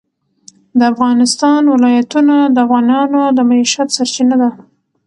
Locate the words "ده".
4.41-4.49